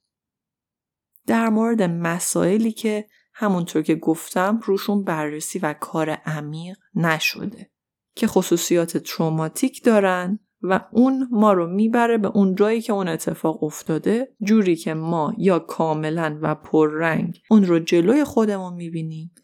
در 1.26 1.48
مورد 1.48 1.82
مسائلی 1.82 2.72
که 2.72 3.06
همونطور 3.34 3.82
که 3.82 3.94
گفتم 3.94 4.60
روشون 4.64 5.04
بررسی 5.04 5.58
و 5.58 5.72
کار 5.72 6.10
عمیق 6.10 6.76
نشده 6.94 7.70
که 8.14 8.26
خصوصیات 8.26 8.96
تروماتیک 8.96 9.84
دارن 9.84 10.38
و 10.62 10.80
اون 10.92 11.28
ما 11.30 11.52
رو 11.52 11.66
می‌بره 11.66 12.18
به 12.18 12.28
اون 12.28 12.54
جایی 12.54 12.80
که 12.80 12.92
اون 12.92 13.08
اتفاق 13.08 13.64
افتاده 13.64 14.36
جوری 14.42 14.76
که 14.76 14.94
ما 14.94 15.34
یا 15.38 15.58
کاملا 15.58 16.38
و 16.42 16.54
پررنگ 16.54 17.40
اون 17.50 17.64
رو 17.64 17.78
جلوی 17.78 18.24
خودمون 18.24 18.74
می‌بینیم 18.74 19.34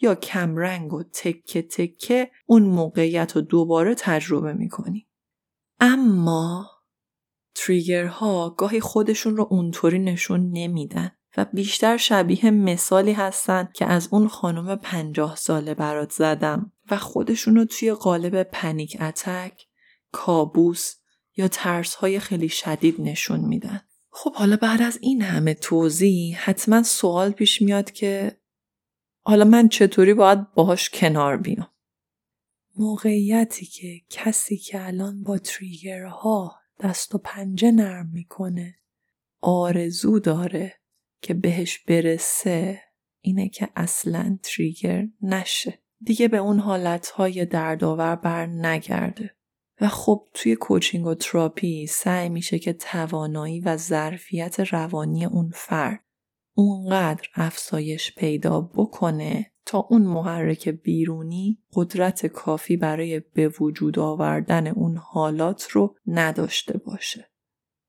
یا 0.00 0.14
کمرنگ 0.14 0.92
و 0.92 1.02
تکه 1.02 1.62
تکه 1.62 2.30
اون 2.46 2.62
موقعیت 2.62 3.36
رو 3.36 3.42
دوباره 3.42 3.94
تجربه 3.94 4.52
می‌کنیم 4.52 5.06
اما 5.80 6.71
تریگرها 7.54 8.50
گاهی 8.50 8.80
خودشون 8.80 9.36
رو 9.36 9.46
اونطوری 9.50 9.98
نشون 9.98 10.50
نمیدن 10.52 11.12
و 11.36 11.46
بیشتر 11.52 11.96
شبیه 11.96 12.50
مثالی 12.50 13.12
هستن 13.12 13.68
که 13.74 13.86
از 13.86 14.08
اون 14.10 14.28
خانم 14.28 14.76
پنجاه 14.76 15.36
ساله 15.36 15.74
برات 15.74 16.10
زدم 16.10 16.72
و 16.90 16.98
خودشون 16.98 17.56
رو 17.56 17.64
توی 17.64 17.92
قالب 17.92 18.42
پنیک 18.42 18.96
اتک، 19.00 19.66
کابوس 20.12 20.94
یا 21.36 21.48
ترس 21.48 21.94
های 21.94 22.20
خیلی 22.20 22.48
شدید 22.48 23.00
نشون 23.00 23.40
میدن. 23.40 23.80
خب 24.10 24.34
حالا 24.34 24.56
بعد 24.56 24.82
از 24.82 24.98
این 25.00 25.22
همه 25.22 25.54
توضیح 25.54 26.38
حتما 26.40 26.82
سوال 26.82 27.30
پیش 27.30 27.62
میاد 27.62 27.90
که 27.90 28.36
حالا 29.24 29.44
من 29.44 29.68
چطوری 29.68 30.14
باید 30.14 30.54
باهاش 30.54 30.90
کنار 30.90 31.36
بیام؟ 31.36 31.68
موقعیتی 32.76 33.66
که 33.66 34.00
کسی 34.10 34.56
که 34.56 34.86
الان 34.86 35.22
با 35.22 35.38
تریگرها 35.38 36.61
دست 36.82 37.14
و 37.14 37.18
پنجه 37.18 37.70
نرم 37.70 38.10
می‌کنه. 38.12 38.78
آرزو 39.40 40.18
داره 40.18 40.74
که 41.22 41.34
بهش 41.34 41.78
برسه 41.78 42.82
اینه 43.20 43.48
که 43.48 43.68
اصلا 43.76 44.38
تریگر 44.42 45.08
نشه. 45.22 45.78
دیگه 46.00 46.28
به 46.28 46.36
اون 46.36 46.58
حالتهای 46.58 47.44
دردآور 47.44 48.16
بر 48.16 48.46
نگرده. 48.46 49.30
و 49.80 49.88
خب 49.88 50.28
توی 50.34 50.56
کوچینگ 50.56 51.06
و 51.06 51.14
تراپی 51.14 51.86
سعی 51.86 52.28
میشه 52.28 52.58
که 52.58 52.72
توانایی 52.72 53.60
و 53.60 53.76
ظرفیت 53.76 54.60
روانی 54.60 55.24
اون 55.24 55.50
فرد 55.54 56.04
اونقدر 56.54 57.28
افزایش 57.34 58.14
پیدا 58.14 58.60
بکنه 58.60 59.51
تا 59.66 59.86
اون 59.90 60.02
محرک 60.02 60.68
بیرونی 60.68 61.58
قدرت 61.72 62.26
کافی 62.26 62.76
برای 62.76 63.20
به 63.20 63.48
وجود 63.48 63.98
آوردن 63.98 64.66
اون 64.66 64.96
حالات 64.96 65.70
رو 65.70 65.96
نداشته 66.06 66.78
باشه. 66.78 67.28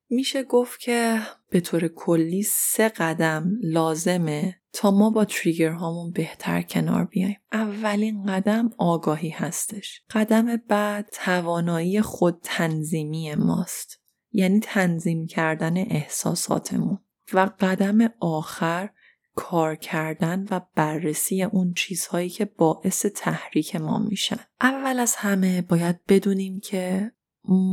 میشه 0.10 0.44
گفت 0.44 0.80
که 0.80 1.20
به 1.50 1.60
طور 1.60 1.88
کلی 1.88 2.44
سه 2.44 2.90
قدم 2.90 3.52
لازمه 3.62 4.56
تا 4.74 4.92
ما 4.92 5.10
با 5.10 5.26
تریگر 5.26 5.72
هامون 5.72 6.12
بهتر 6.12 6.62
کنار 6.62 7.06
بیایم. 7.06 7.38
اولین 7.52 8.26
قدم 8.26 8.70
آگاهی 8.78 9.30
هستش. 9.30 10.02
قدم 10.10 10.58
بعد 10.68 11.10
توانایی 11.14 12.02
خود 12.02 12.40
تنظیمی 12.44 13.36
ماست. 13.36 14.02
یعنی 14.32 14.60
تنظیم 14.60 15.28
کردن 15.28 15.78
احساساتمون. 15.78 17.00
و 17.34 17.50
قدم 17.60 17.98
آخر 18.20 18.90
کار 19.36 19.76
کردن 19.76 20.48
و 20.52 20.62
بررسی 20.76 21.44
اون 21.44 21.74
چیزهایی 21.74 22.30
که 22.30 22.46
باعث 22.46 23.06
تحریک 23.06 23.76
ما 23.76 24.00
میشن. 24.00 24.40
اول 24.62 25.00
از 25.00 25.16
همه 25.16 25.62
باید 25.62 26.00
بدونیم 26.08 26.60
که 26.60 27.12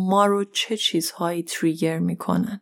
ما 0.08 0.26
رو 0.26 0.44
چه 0.44 0.76
چیزهایی 0.76 1.42
تریگر 1.42 1.98
می‌کنن 1.98 2.60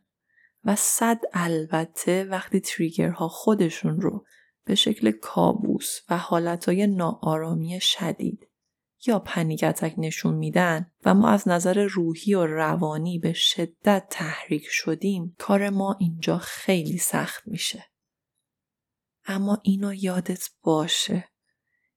و 0.64 0.76
صد 0.76 1.20
البته 1.32 2.24
وقتی 2.24 2.60
تریگرها 2.60 3.28
خودشون 3.28 4.00
رو 4.00 4.24
به 4.64 4.74
شکل 4.74 5.10
کابوس 5.10 6.00
و 6.10 6.18
حالتهای 6.18 6.86
ناآرامی 6.86 7.78
شدید 7.80 8.48
یا 9.06 9.18
پنیگتک 9.18 9.94
نشون 9.98 10.34
میدن 10.34 10.86
و 11.04 11.14
ما 11.14 11.28
از 11.28 11.48
نظر 11.48 11.84
روحی 11.84 12.34
و 12.34 12.46
روانی 12.46 13.18
به 13.18 13.32
شدت 13.32 14.06
تحریک 14.10 14.66
شدیم 14.66 15.34
کار 15.38 15.70
ما 15.70 15.96
اینجا 16.00 16.38
خیلی 16.38 16.98
سخت 16.98 17.42
میشه. 17.46 17.84
اما 19.30 19.60
اینو 19.62 19.94
یادت 19.94 20.50
باشه. 20.62 21.24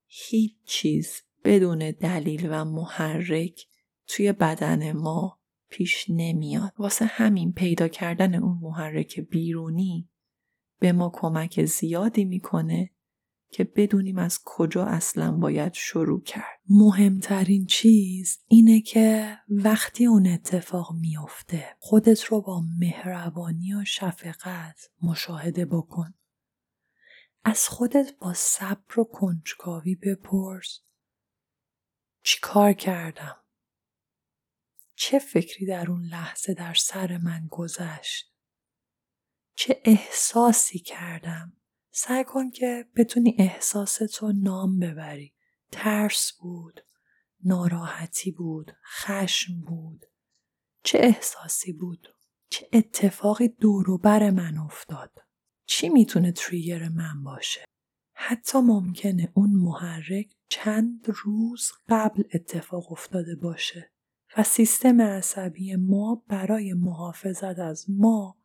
هیچ 0.07 0.55
چیز 0.65 1.21
بدون 1.43 1.91
دلیل 1.91 2.47
و 2.51 2.65
محرک 2.65 3.67
توی 4.07 4.31
بدن 4.31 4.91
ما 4.91 5.39
پیش 5.69 6.05
نمیاد. 6.09 6.73
واسه 6.77 7.05
همین 7.05 7.53
پیدا 7.53 7.87
کردن 7.87 8.35
اون 8.35 8.57
محرک 8.61 9.19
بیرونی 9.19 10.09
به 10.79 10.91
ما 10.91 11.11
کمک 11.13 11.65
زیادی 11.65 12.25
می‌کنه 12.25 12.91
که 13.51 13.63
بدونیم 13.63 14.17
از 14.17 14.39
کجا 14.45 14.85
اصلا 14.85 15.31
باید 15.31 15.73
شروع 15.73 16.21
کرد. 16.23 16.59
مهمترین 16.69 17.65
چیز 17.65 18.39
اینه 18.47 18.81
که 18.81 19.37
وقتی 19.49 20.05
اون 20.05 20.27
اتفاق 20.27 20.93
میافته 20.93 21.65
خودت 21.79 22.23
رو 22.23 22.41
با 22.41 22.63
مهربانی 22.79 23.73
و 23.73 23.83
شفقت 23.85 24.89
مشاهده 25.01 25.65
بکن. 25.65 26.13
از 27.43 27.67
خودت 27.67 28.13
با 28.19 28.33
صبر 28.33 28.99
و 28.99 29.03
کنجکاوی 29.03 29.95
بپرس 29.95 30.79
چی 32.23 32.39
کار 32.41 32.73
کردم 32.73 33.41
چه 35.03 35.19
فکری 35.19 35.65
در 35.65 35.91
اون 35.91 36.01
لحظه 36.05 36.53
در 36.53 36.73
سر 36.73 37.17
من 37.17 37.47
گذشت؟ 37.51 38.33
چه 39.55 39.81
احساسی 39.85 40.79
کردم؟ 40.79 41.57
سعی 41.91 42.23
کن 42.23 42.51
که 42.51 42.85
بتونی 42.95 43.35
احساستو 43.39 44.31
نام 44.31 44.79
ببری. 44.79 45.33
ترس 45.71 46.31
بود، 46.39 46.85
ناراحتی 47.43 48.31
بود، 48.31 48.71
خشم 48.85 49.61
بود. 49.61 50.05
چه 50.83 50.97
احساسی 51.01 51.73
بود؟ 51.73 52.07
چه 52.49 52.69
اتفاقی 52.73 53.47
دور 53.47 53.97
بر 53.97 54.29
من 54.29 54.57
افتاد؟ 54.57 55.30
چی 55.71 55.89
می‌تونه 55.89 56.31
تریگر 56.31 56.89
من 56.89 57.23
باشه؟ 57.23 57.65
حتی 58.13 58.57
ممکنه 58.57 59.31
اون 59.33 59.49
محرک 59.49 60.35
چند 60.49 61.05
روز 61.07 61.71
قبل 61.89 62.23
اتفاق 62.33 62.91
افتاده 62.91 63.35
باشه. 63.35 63.91
و 64.37 64.43
سیستم 64.43 65.01
عصبی 65.01 65.75
ما 65.75 66.23
برای 66.27 66.73
محافظت 66.73 67.59
از 67.59 67.85
ما 67.89 68.37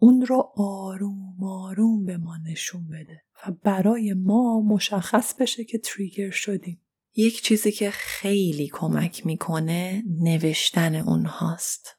اون 0.00 0.26
رو 0.26 0.52
آروم 0.56 1.44
آروم 1.44 2.04
به 2.04 2.16
ما 2.16 2.36
نشون 2.36 2.88
بده 2.88 3.22
و 3.46 3.52
برای 3.52 4.14
ما 4.14 4.60
مشخص 4.60 5.34
بشه 5.34 5.64
که 5.64 5.78
تریگر 5.78 6.30
شدیم. 6.30 6.80
یک 7.16 7.42
چیزی 7.42 7.72
که 7.72 7.90
خیلی 7.90 8.68
کمک 8.68 9.26
می‌کنه 9.26 10.02
نوشتن 10.06 10.94
اونهاست. 10.94 11.97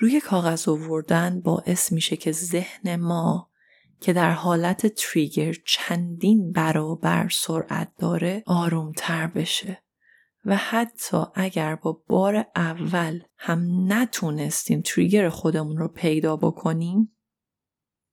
روی 0.00 0.20
کاغذ 0.20 0.68
آوردن 0.68 1.40
باعث 1.40 1.92
میشه 1.92 2.16
که 2.16 2.32
ذهن 2.32 2.96
ما 2.96 3.50
که 4.00 4.12
در 4.12 4.30
حالت 4.30 4.86
تریگر 4.86 5.54
چندین 5.66 6.52
برابر 6.52 7.28
سرعت 7.28 7.92
داره 7.98 8.42
آرومتر 8.46 9.26
بشه 9.26 9.82
و 10.44 10.56
حتی 10.56 11.22
اگر 11.34 11.74
با 11.74 12.02
بار 12.06 12.46
اول 12.56 13.20
هم 13.36 13.92
نتونستیم 13.92 14.80
تریگر 14.80 15.28
خودمون 15.28 15.76
رو 15.76 15.88
پیدا 15.88 16.36
بکنیم 16.36 17.16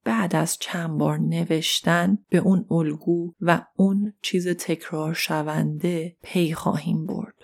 بعد 0.04 0.36
از 0.36 0.58
چند 0.58 0.98
بار 0.98 1.18
نوشتن 1.18 2.18
به 2.28 2.38
اون 2.38 2.66
الگو 2.70 3.34
و 3.40 3.66
اون 3.76 4.12
چیز 4.22 4.48
تکرار 4.48 5.14
شونده 5.14 6.16
پی 6.22 6.54
خواهیم 6.54 7.06
برد. 7.06 7.34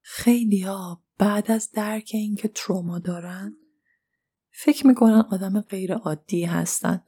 خیلی 0.00 0.60
ها 0.60 1.02
بعد 1.18 1.50
از 1.50 1.70
درک 1.70 2.10
اینکه 2.14 2.48
تروما 2.48 2.98
دارن 2.98 3.56
فکر 4.56 4.86
می‌کنن 4.86 5.24
آدم 5.30 5.60
غیر 5.60 5.94
عادی 5.94 6.44
هستن. 6.44 7.02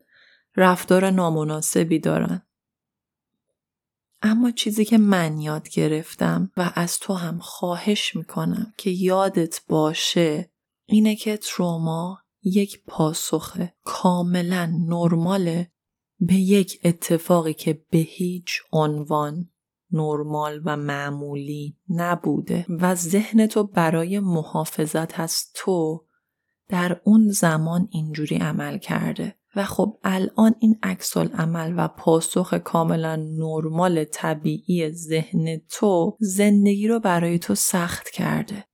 رفتار 0.56 1.10
نامناسبی 1.10 1.98
دارن. 1.98 2.42
اما 4.22 4.50
چیزی 4.50 4.84
که 4.84 4.98
من 4.98 5.40
یاد 5.40 5.68
گرفتم 5.68 6.50
و 6.56 6.72
از 6.74 6.98
تو 6.98 7.14
هم 7.14 7.38
خواهش 7.38 8.16
می‌کنم 8.16 8.72
که 8.76 8.90
یادت 8.90 9.60
باشه 9.68 10.50
اینه 10.86 11.16
که 11.16 11.36
تروما 11.36 12.18
یک 12.42 12.82
پاسخ 12.86 13.58
کاملا 13.84 14.66
نرماله 14.88 15.70
به 16.20 16.34
یک 16.34 16.80
اتفاقی 16.84 17.54
که 17.54 17.84
به 17.90 17.98
هیچ 17.98 18.62
عنوان 18.72 19.50
نرمال 19.90 20.62
و 20.64 20.76
معمولی 20.76 21.76
نبوده 21.88 22.66
و 22.68 22.94
ذهن 22.94 23.46
تو 23.46 23.64
برای 23.64 24.20
محافظت 24.20 25.20
از 25.20 25.50
تو 25.54 26.05
در 26.68 27.00
اون 27.04 27.28
زمان 27.28 27.88
اینجوری 27.90 28.36
عمل 28.36 28.78
کرده 28.78 29.34
و 29.56 29.64
خب 29.64 29.98
الان 30.04 30.54
این 30.58 30.78
عکس 30.82 31.16
عمل 31.16 31.74
و 31.76 31.88
پاسخ 31.88 32.54
کاملا 32.54 33.16
نرمال 33.16 34.04
طبیعی 34.04 34.92
ذهن 34.92 35.60
تو 35.70 36.16
زندگی 36.20 36.88
رو 36.88 37.00
برای 37.00 37.38
تو 37.38 37.54
سخت 37.54 38.10
کرده 38.10 38.64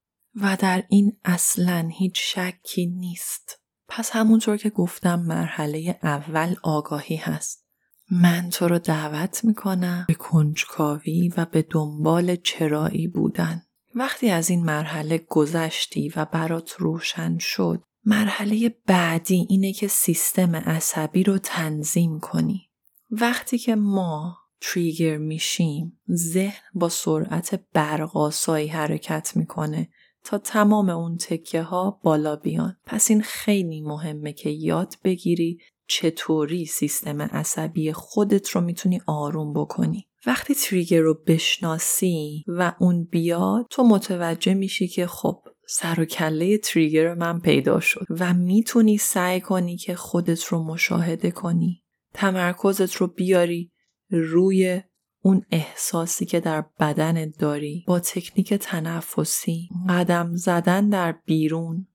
و 0.41 0.57
در 0.61 0.85
این 0.89 1.17
اصلا 1.25 1.89
هیچ 1.93 2.37
شکی 2.37 2.87
نیست. 2.87 3.59
پس 3.89 4.11
همونطور 4.13 4.57
که 4.57 4.71
گفتم 4.71 5.21
مرحله 5.21 5.99
اول 6.03 6.55
آگاهی 6.63 7.17
هست. 7.17 7.67
من 8.11 8.51
تو 8.51 8.69
رو 8.69 8.79
دعوت 8.79 9.45
می‌کنم 9.45 10.05
به 10.09 10.15
کنجکاوی 10.15 11.33
و 11.37 11.45
به 11.45 11.67
دنبال 11.71 12.37
چرایی 12.37 13.09
بودن. 13.09 13.63
وقتی 13.95 14.31
از 14.31 14.51
این 14.51 14.65
مرحله 14.65 15.19
گذشتی 15.29 16.13
و 16.17 16.25
برات 16.25 16.73
روشن 16.73 17.39
شد 17.39 17.83
مرحله 18.05 18.75
بعدی 18.87 19.47
اینه 19.49 19.73
که 19.73 19.89
سیستم 19.89 20.57
عصبی 20.57 21.23
رو 21.23 21.39
تنظیم 21.39 22.21
کنی. 22.21 22.69
وقتی 23.11 23.59
که 23.59 23.75
ما 23.75 24.37
تریگر 24.61 25.19
میشیم 25.19 26.01
ذهن 26.11 26.63
با 26.75 26.89
سرعت 26.89 27.61
برقاسایی 27.73 28.69
حرکت 28.69 29.33
می‌کنه 29.37 29.89
تا 30.25 30.39
تمام 30.39 30.89
اون 30.91 31.17
تکه 31.17 31.63
ها 31.63 32.01
بالا 32.03 32.37
بیان. 32.37 32.77
پس 32.87 33.11
این 33.11 33.23
خیلی 33.23 33.81
مهمه 33.81 34.33
که 34.33 34.51
یاد 34.51 34.95
بگیری 35.05 35.59
چطوری 35.87 36.67
سیستم 36.67 37.23
عصبی 37.23 37.93
خودت 37.93 38.49
رو 38.49 38.61
می‌تونی 38.61 39.01
آروم 39.07 39.53
بکنی. 39.53 40.09
وقتی 40.27 40.55
تریگر 40.55 41.01
رو 41.01 41.15
بشناسی 41.27 42.45
و 42.47 42.73
اون 42.79 43.05
بیاد 43.05 43.67
تو 43.71 43.83
متوجه 43.83 44.55
میشی 44.55 44.89
که 44.89 45.07
خب 45.07 45.43
سر 45.69 46.01
و 46.01 46.05
کله 46.05 46.59
تریگر 46.59 47.15
من 47.15 47.41
پیدا 47.41 47.81
شد 47.81 48.07
و 48.11 48.35
می‌تونی 48.35 48.99
سعی 48.99 49.41
کنی 49.41 49.77
که 49.77 49.95
خودت 49.95 50.45
رو 50.45 50.65
مشاهده 50.65 51.31
کنی. 51.31 51.83
تمرکزت 52.15 52.95
رو 52.95 53.07
بیاری 53.07 53.73
روی 54.11 54.83
اون 55.23 55.43
احساسی 55.51 56.25
که 56.25 56.41
در 56.41 56.65
بدنت 56.81 57.39
داری 57.39 57.85
با 57.89 58.01
تکنیک 58.01 58.55
تنفسی. 58.55 59.69
قدم 59.89 60.35
زدن 60.35 60.89
در 60.89 61.13
بیرون. 61.25 61.87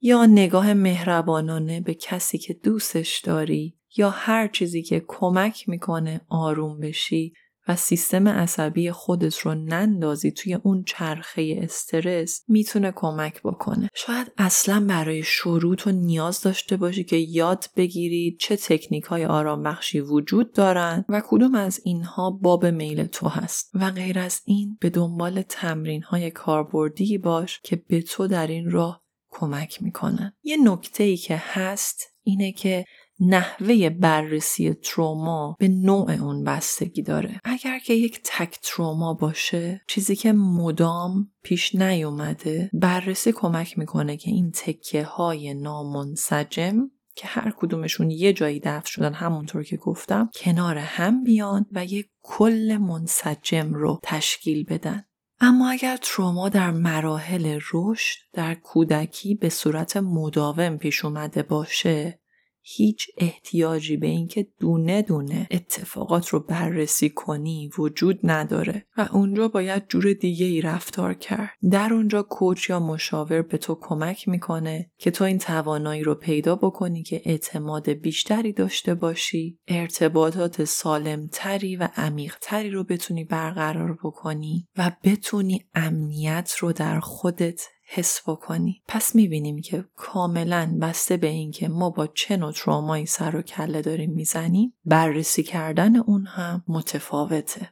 یا 0.00 0.26
نگاه 0.26 0.74
مهربانانه 0.74 1.80
به 1.80 1.94
کسی 1.94 2.38
که 2.38 2.54
دوستش 2.54 3.18
داری. 3.18 3.78
یا 3.96 4.10
هر 4.10 4.48
چیزی 4.48 4.82
که 4.82 5.04
کمک 5.08 5.68
می‌کنه 5.68 6.20
آروم 6.28 6.80
بشی 6.80 7.32
و 7.68 7.76
سیستم 7.76 8.28
عصبی 8.28 8.90
خودت 8.90 9.38
رو 9.38 9.54
نندازی 9.54 10.30
توی 10.30 10.54
اون 10.54 10.84
چرخه 10.86 11.58
استرس 11.62 12.44
می‌تونه 12.48 12.92
کمک 12.96 13.42
بکنه. 13.42 13.88
شاید 13.94 14.32
اصلا 14.38 14.86
برای 14.88 15.22
شروع 15.22 15.76
تو 15.76 15.90
نیاز 15.90 16.40
داشته 16.40 16.76
باشی 16.76 17.04
که 17.04 17.16
یاد 17.16 17.64
بگیری 17.76 18.36
چه 18.40 18.56
تکنیک 18.56 19.04
های 19.04 19.24
آرام 19.24 19.62
بخشی 19.62 20.00
وجود 20.00 20.52
دارن 20.52 21.04
و 21.08 21.22
کدوم 21.26 21.54
از 21.54 21.80
اینها 21.84 22.30
باب 22.30 22.66
میل 22.66 23.04
تو 23.04 23.28
هست 23.28 23.70
و 23.74 23.90
غیر 23.90 24.18
از 24.18 24.40
این 24.44 24.78
به 24.80 24.90
دنبال 24.90 25.42
تمرین 25.42 26.02
های 26.02 26.30
کاربردی 26.30 27.18
باش 27.18 27.60
که 27.60 27.76
به 27.76 28.02
تو 28.02 28.26
در 28.26 28.46
این 28.46 28.70
راه 28.70 29.02
کمک 29.30 29.82
می‌کنن. 29.82 30.32
یه 30.42 30.56
نکته 30.64 31.04
ای 31.04 31.16
که 31.16 31.42
هست 31.44 32.14
اینه 32.22 32.52
که 32.52 32.84
نحوه 33.20 33.90
بررسی 33.90 34.74
تروما 34.74 35.56
به 35.58 35.68
نوع 35.68 36.10
اون 36.10 36.44
بستگی 36.44 37.02
داره. 37.02 37.40
اگر 37.44 37.78
که 37.78 37.94
یک 37.94 38.20
تک 38.24 38.58
تروما 38.62 39.14
باشه 39.14 39.82
چیزی 39.88 40.16
که 40.16 40.32
مدام 40.32 41.30
پیش 41.42 41.74
نیومده 41.74 42.70
بررسی 42.72 43.32
کمک 43.32 43.78
می‌کنه 43.78 44.16
که 44.16 44.30
این 44.30 44.50
تکه 44.50 45.04
های 45.04 45.54
نامنسجم 45.54 46.90
که 47.16 47.26
هر 47.26 47.54
کدومشون 47.56 48.10
یه 48.10 48.32
جایی 48.32 48.60
دفع 48.60 48.86
شدن 48.86 49.12
همونطور 49.12 49.62
که 49.62 49.76
گفتم 49.76 50.30
کنار 50.34 50.78
هم 50.78 51.24
بیان 51.24 51.66
و 51.72 51.84
یک 51.84 52.06
کل 52.22 52.76
منسجم 52.80 53.74
رو 53.74 54.00
تشکیل 54.02 54.64
بدن. 54.64 55.04
اما 55.40 55.70
اگر 55.70 55.98
تروما 56.02 56.48
در 56.48 56.70
مراحل 56.70 57.60
رشد 57.72 58.18
در 58.32 58.54
کودکی 58.54 59.34
به 59.34 59.48
صورت 59.48 59.96
مداوم 59.96 60.76
پیش 60.76 61.04
اومده 61.04 61.42
باشه 61.42 62.20
هیچ 62.66 63.06
احتیاجی 63.18 63.96
به 63.96 64.06
اینکه 64.06 64.46
دونه 64.60 65.02
دونه 65.02 65.48
اتفاقات 65.50 66.28
رو 66.28 66.40
بررسی 66.40 67.10
کنی 67.10 67.70
وجود 67.78 68.20
نداره 68.22 68.86
و 68.96 69.08
اونجا 69.12 69.48
باید 69.48 69.82
جور 69.88 70.12
دیگه 70.12 70.46
ای 70.46 70.60
رفتار 70.60 71.14
کرد. 71.14 71.50
در 71.70 71.92
اونجا 71.92 72.22
کوچ 72.22 72.70
یا 72.70 72.80
مشاور 72.80 73.42
به 73.42 73.58
تو 73.58 73.78
کمک 73.80 74.28
می‌کنه 74.28 74.90
که 74.98 75.10
تو 75.10 75.24
این 75.24 75.38
توانایی 75.38 76.02
رو 76.02 76.14
پیدا 76.14 76.56
بکنی 76.56 77.02
که 77.02 77.22
اعتماد 77.24 77.90
بیشتری 77.90 78.52
داشته 78.52 78.94
باشی، 78.94 79.58
ارتباطات 79.68 80.64
سالمتری 80.64 81.76
و 81.76 81.88
عمیقتری 81.96 82.70
رو 82.70 82.84
بتونی 82.84 83.24
برقرار 83.24 83.98
بکنی 84.04 84.68
و 84.78 84.92
بتونی 85.04 85.64
امنیت 85.74 86.54
رو 86.60 86.72
در 86.72 87.00
خودت 87.00 87.68
حس 87.84 88.20
بکنی. 88.26 88.82
پس 88.88 89.14
می‌بینیم 89.14 89.60
که 89.60 89.84
کاملا 89.96 90.78
بسته 90.80 91.16
به 91.16 91.26
اینکه 91.26 91.68
ما 91.68 91.90
با 91.90 92.06
چه 92.06 92.36
نوع 92.36 92.52
ترومایی 92.52 93.06
سر 93.06 93.36
و 93.36 93.42
کله 93.42 93.82
داریم 93.82 94.10
می‌زنیم 94.10 94.74
بررسی 94.84 95.42
کردن 95.42 95.96
اون 95.96 96.26
هم 96.26 96.64
متفاوته. 96.68 97.70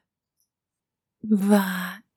و 1.51 1.63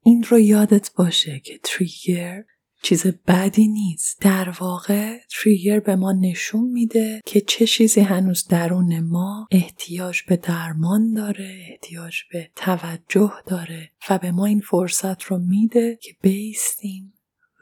این 0.04 0.24
رو 0.24 0.40
یادت 0.40 0.94
باشه 0.94 1.40
که 1.40 1.60
تریگر 1.64 2.44
چیز 2.86 3.08
بدی 3.28 3.68
نیست. 3.68 4.22
در 4.22 4.50
واقع 4.50 5.20
تریگر 5.30 5.80
به 5.80 5.96
ما 5.96 6.12
نشون 6.12 6.64
میده 6.64 7.22
که 7.26 7.42
چه 7.42 7.66
چیزی 7.66 8.02
هنوز 8.02 8.48
درون 8.48 9.00
ما 9.00 9.48
احتیاج 9.52 10.22
به 10.28 10.38
درمان 10.38 11.14
داره 11.14 11.66
احتیاج 11.70 12.16
به 12.32 12.52
توجه 12.56 13.34
داره 13.48 13.92
و 14.10 14.18
به 14.18 14.32
ما 14.32 14.46
این 14.46 14.60
فرصت 14.60 15.24
رو 15.24 15.38
میده 15.38 16.00
که 16.02 16.16
بیستیم 16.22 17.15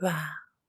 و 0.03 0.11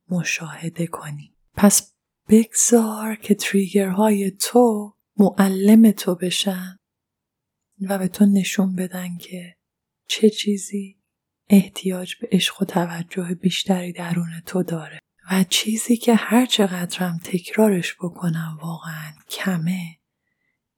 مشاهده 0.09 0.87
کنی. 0.87 1.35
پس 1.55 1.95
بگذار 2.29 3.17
که 3.17 3.35
تریگرهای 3.35 4.31
تو 4.31 4.95
معلم 5.17 5.91
تو 5.91 6.15
بشن 6.15 6.79
و 7.81 7.99
به 7.99 8.09
تو 8.09 8.27
نشون 8.27 8.77
بدن 8.77 9.17
که 9.19 9.57
چه 10.09 10.31
چیزی 10.31 10.99
احتیاج 11.49 12.17
به 12.17 12.29
عشق 12.33 12.63
و 12.63 12.65
توجه 12.65 13.35
بیشتری 13.35 13.93
درون 13.93 14.41
تو 14.47 14.63
داره 14.63 14.99
و 15.31 15.45
چیزی 15.45 15.97
که 15.97 16.15
هر 16.15 16.47
چقدرم 16.47 17.21
تکرارش 17.25 17.95
بکنم 17.95 18.59
واقعا 18.63 19.13
کمه 19.31 19.99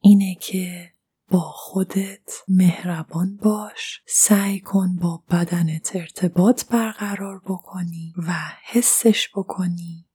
اینه 0.01 0.35
که 0.40 0.92
با 1.29 1.41
خودت 1.41 2.33
مهربان 2.49 3.37
باش. 3.37 4.03
سعی 4.07 4.61
کن 4.61 4.97
با 4.97 5.25
بدنت 5.31 5.97
ارتباط 5.97 6.65
برقرار 6.65 7.43
بکنی 7.45 8.15
و 8.17 8.33
حسش 8.65 9.29
بکنی 9.35 10.09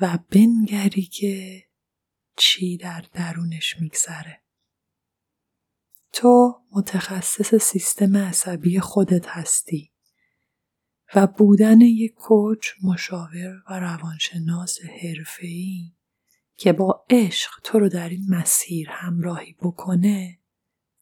و 0.00 0.18
بنگری 0.30 1.02
که 1.02 1.64
چی 2.36 2.76
در 2.76 3.04
درونش 3.12 3.80
میگذره. 3.80 4.40
تو 6.12 6.60
متخصص 6.72 7.54
سیستم 7.54 8.16
عصبی 8.16 8.80
خودت 8.80 9.26
هستی 9.26 9.90
و 11.14 11.26
بودن 11.26 11.80
یک 11.80 12.14
کوچ 12.14 12.68
مشاور 12.82 13.62
و 13.70 13.80
روانشناس 13.80 14.78
حرفه‌ای. 15.02 15.92
که 16.56 16.72
با 16.72 17.04
عشق 17.10 17.50
تو 17.64 17.78
رو 17.78 17.88
در 17.88 18.08
این 18.08 18.24
مسیر 18.28 18.88
همراهی 18.90 19.56
بکنه 19.62 20.38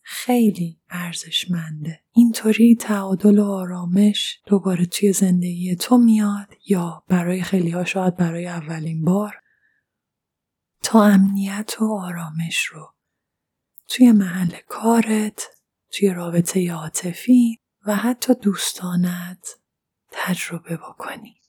خیلی 0.03 0.81
ارزشمنده. 0.91 2.01
اینطوری 2.13 2.77
تعادل 2.81 3.39
و 3.39 3.45
آرامش 3.45 4.41
دوباره 4.47 4.87
توی 4.87 5.13
زندگی 5.13 5.77
تو 5.77 5.99
میاد 5.99 6.55
یا 6.67 7.05
برای 7.09 7.43
خیلی 7.43 7.71
ها 7.71 7.85
شاید 7.85 8.17
برای 8.17 8.47
اولین 8.47 9.05
بار 9.05 9.35
تا 10.83 11.05
امنیت 11.05 11.77
و 11.81 11.85
آرامش 11.85 12.65
رو 12.65 12.95
توی 13.89 14.13
محل 14.13 14.57
کارت 14.69 15.47
توی 15.91 16.09
رابطه 16.09 16.73
عاطفی 16.73 17.59
و 17.87 17.97
حتی 17.97 18.35
دوستانت 18.35 19.49
تجربه 20.11 20.77
بکنی. 20.77 21.42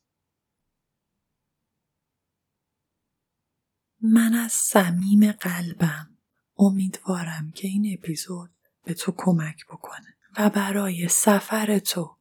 من 4.03 4.33
از 4.33 4.51
صمیم 4.51 5.31
قلبم 5.31 6.09
امیدوارم 6.57 7.51
که 7.55 7.67
این 7.67 7.97
اپیزود 7.97 8.49
به 8.83 8.93
تو 8.93 9.13
کمک 9.17 9.65
بکنه 9.65 10.15
و 10.37 10.49
برای 10.49 11.07
سفر 11.07 11.79
تو 11.79 12.15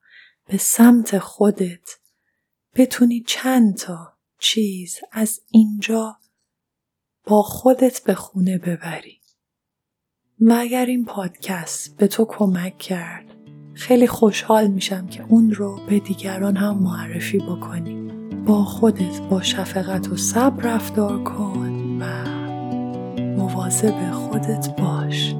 به 0.47 0.59
سمت 0.59 1.18
خودت 1.18 1.99
بتونی 2.75 3.25
چند 3.27 3.77
تا 3.77 4.12
چیز 4.38 4.99
از 5.12 5.40
اینجا 5.51 6.16
با 7.25 7.42
خودت 7.42 8.05
به 8.05 8.14
خونه 8.14 8.59
ببری. 8.59 9.21
و 10.40 10.53
اگر 10.53 10.87
این 10.87 11.05
پادکست 11.05 11.97
به 11.97 12.07
تو 12.07 12.25
کمک 12.25 12.79
کرد 12.79 13.37
خیلی 13.75 14.07
خوشحال 14.07 14.66
میشم 14.66 15.07
که 15.07 15.23
اون 15.23 15.55
رو 15.55 15.87
به 15.87 16.01
دیگران 16.01 16.57
هم 16.57 16.79
معرفی 16.79 17.38
بکنی. 17.38 18.12
با 18.46 18.64
خودت 18.64 19.20
با 19.31 19.42
شفقت 19.42 20.09
و 20.09 20.16
صبر 20.16 20.74
رفتار 20.74 21.22
کن 21.24 21.98
و 22.00 22.05
مواظب 23.37 24.12
خودت 24.12 24.76
باش. 24.76 25.35